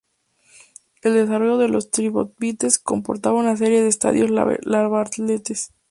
El 1.03 1.13
desarrollo 1.13 1.57
de 1.59 1.67
los 1.67 1.91
trilobites 1.91 2.79
comportaba 2.79 3.37
una 3.39 3.55
serie 3.55 3.83
de 3.83 3.87
estadios 3.89 4.31
larvales. 4.31 5.71